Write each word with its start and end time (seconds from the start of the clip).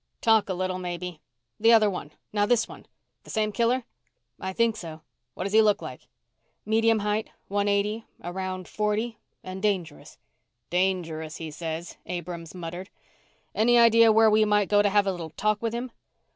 "Talk 0.19 0.49
a 0.49 0.55
little, 0.55 0.79
maybe. 0.79 1.21
The 1.59 1.71
other 1.73 1.87
one 1.87 2.09
now 2.33 2.47
this 2.47 2.67
one. 2.67 2.87
The 3.23 3.29
same 3.29 3.51
killer?" 3.51 3.83
"I 4.39 4.51
think 4.51 4.75
so." 4.75 5.01
"What 5.35 5.43
does 5.43 5.53
he 5.53 5.61
look 5.61 5.79
like?" 5.79 6.07
"Medium 6.65 6.97
height. 6.97 7.29
One 7.49 7.67
eighty. 7.67 8.05
Around 8.23 8.67
forty. 8.67 9.19
And 9.43 9.61
dangerous." 9.61 10.17
"Dangerous, 10.71 11.35
he 11.37 11.51
says," 11.51 11.97
Abrams 12.07 12.55
muttered. 12.55 12.89
"Any 13.53 13.77
idea 13.77 14.11
where 14.11 14.31
we 14.31 14.43
might 14.43 14.69
go 14.69 14.81
to 14.81 14.89
have 14.89 15.05
a 15.05 15.11
little 15.11 15.29
talk 15.29 15.61
with 15.61 15.71
him?" 15.71 15.91